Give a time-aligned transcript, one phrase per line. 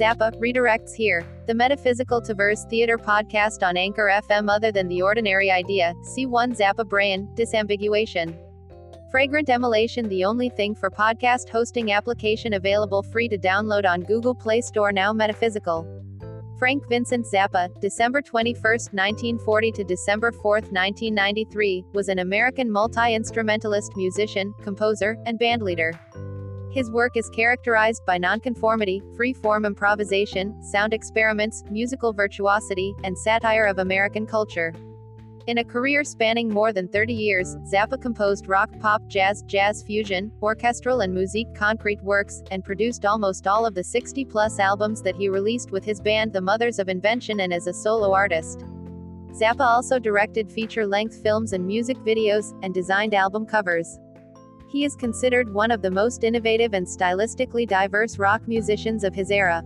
[0.00, 1.26] Zappa redirects here.
[1.46, 6.56] The Metaphysical to Verse Theater podcast on Anchor FM Other Than the Ordinary Idea, C1
[6.56, 8.34] Zappa Brain, Disambiguation.
[9.10, 14.34] Fragrant Emulation The only thing for podcast hosting application available free to download on Google
[14.34, 15.86] Play Store now Metaphysical.
[16.58, 24.54] Frank Vincent Zappa, December 21, 1940 to December 4, 1993, was an American multi-instrumentalist musician,
[24.62, 25.92] composer, and bandleader.
[26.70, 33.78] His work is characterized by nonconformity, free-form improvisation, sound experiments, musical virtuosity, and satire of
[33.80, 34.72] American culture.
[35.48, 40.30] In a career spanning more than 30 years, Zappa composed rock, pop, jazz, jazz fusion,
[40.40, 45.28] orchestral and musique concrete works, and produced almost all of the 60-plus albums that he
[45.28, 48.60] released with his band The Mothers of Invention and as a solo artist.
[49.32, 53.98] Zappa also directed feature-length films and music videos, and designed album covers.
[54.70, 59.32] He is considered one of the most innovative and stylistically diverse rock musicians of his
[59.32, 59.64] era.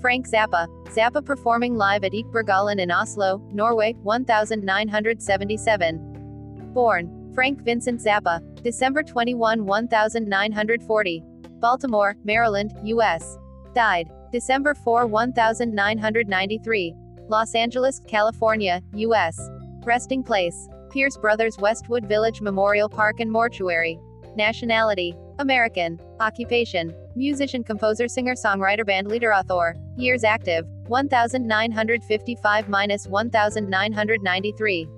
[0.00, 0.66] Frank Zappa.
[0.88, 6.72] Zappa performing live at Ekeberghallen in Oslo, Norway, 1977.
[6.74, 11.22] Born Frank Vincent Zappa, December 21, 1940.
[11.60, 13.38] Baltimore, Maryland, U.S.
[13.72, 16.92] Died December 4, 1993.
[17.28, 19.48] Los Angeles, California, U.S.
[19.84, 24.00] Resting place Pierce Brothers Westwood Village Memorial Park and Mortuary.
[24.36, 25.98] Nationality American.
[26.20, 29.76] Occupation Musician, composer, singer, songwriter, band leader, author.
[29.96, 34.88] Years active 1955 1993.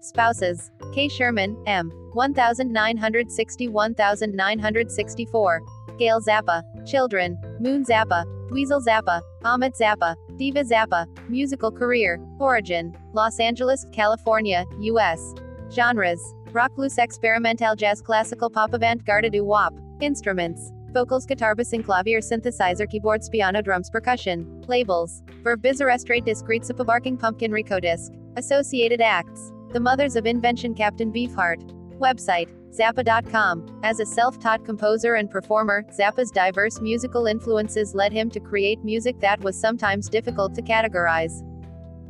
[0.00, 1.90] Spouses Kay Sherman, M.
[2.14, 5.62] 1960 1964.
[5.98, 6.62] Gail Zappa.
[6.86, 8.24] Children Moon Zappa.
[8.48, 9.20] Dweezil Zappa.
[9.44, 10.14] Ahmet Zappa.
[10.36, 11.06] Diva Zappa.
[11.28, 12.20] Musical career.
[12.38, 15.34] Origin Los Angeles, California, U.S.
[15.70, 16.20] Genres
[16.52, 19.74] Rock blues experimental jazz classical pop avant-garde doo wop.
[20.00, 20.72] Instruments.
[20.92, 24.64] Vocals guitar bass and clavier synthesizer keyboards piano drums percussion.
[24.66, 25.22] Labels.
[25.42, 28.10] Verve Arrestre DiscReet Barking Pumpkin Rykodisc.
[28.38, 29.52] Associated Acts.
[29.74, 31.60] The Mothers of Invention Captain Beefheart.
[31.98, 32.48] Website.
[32.74, 33.80] Zappa.com.
[33.82, 39.20] As a self-taught composer and performer, Zappa's diverse musical influences led him to create music
[39.20, 41.42] that was sometimes difficult to categorize.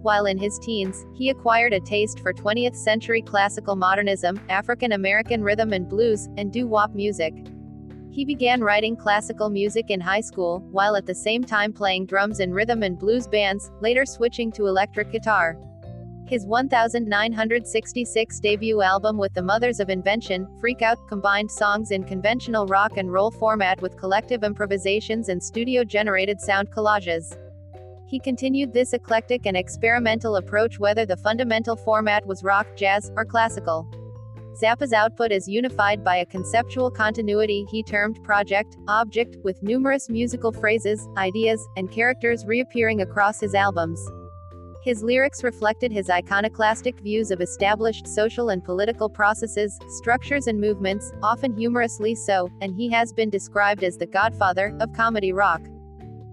[0.03, 5.43] While in his teens, he acquired a taste for 20th century classical modernism, African American
[5.43, 7.35] rhythm and blues, and doo wop music.
[8.11, 12.41] He began writing classical music in high school, while at the same time playing drums
[12.41, 15.57] in rhythm and blues bands, later switching to electric guitar.
[16.27, 22.67] His 1966 debut album with the Mothers of Invention, Freak Out, combined songs in conventional
[22.67, 27.37] rock and roll format with collective improvisations and studio-generated sound collages.
[28.09, 33.27] He continued this eclectic and experimental approach whether the fundamental format was rock, jazz, or
[33.27, 33.87] classical.
[34.59, 40.53] Zappa's output is unified by a conceptual continuity he termed project, object, with numerous musical
[40.53, 44.01] phrases, ideas, and characters reappearing across his albums.
[44.83, 51.13] His lyrics reflected his iconoclastic views of established social and political processes, structures and movements,
[51.23, 55.61] often humorously so, and he has been described as the godfather of comedy rock.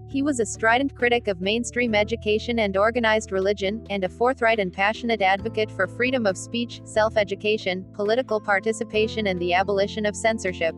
[0.08, 4.72] He was a strident critic of mainstream education and organized religion, and a forthright and
[4.72, 10.74] passionate advocate for freedom of speech, self-education, political participation and the abolition of censorship.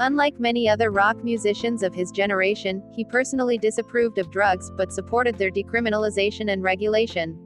[0.00, 5.38] Unlike many other rock musicians of his generation, he personally disapproved of drugs, but supported
[5.38, 7.38] their decriminalization and regulation.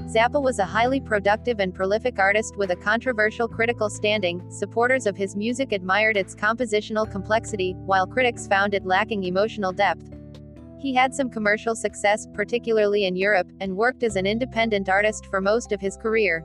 [0.00, 4.42] Zappa was a highly productive and prolific artist with a controversial critical standing.
[4.50, 10.10] Supporters of his music admired its compositional complexity, while critics found it lacking emotional depth.
[10.82, 15.40] He had some commercial success, particularly in Europe, and worked as an independent artist for
[15.40, 16.44] most of his career.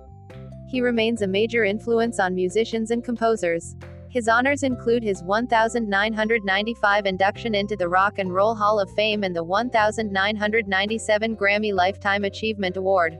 [0.69, 3.75] He remains a major influence on musicians and composers.
[4.09, 9.35] His honors include his 1995 induction into the Rock and Roll Hall of Fame and
[9.35, 13.17] the 1997 Grammy Lifetime Achievement Award.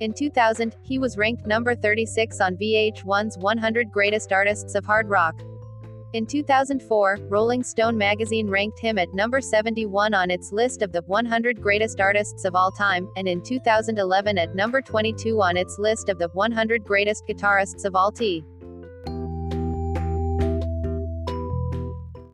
[0.00, 5.40] In 2000, he was ranked number 36 on VH1's 100 Greatest Artists of Hard Rock.
[6.12, 11.02] In 2004, Rolling Stone magazine ranked him at number 71 on its list of the
[11.02, 16.08] 100 greatest artists of all time, and in 2011 at number 22 on its list
[16.08, 18.44] of the 100 greatest guitarists of all time.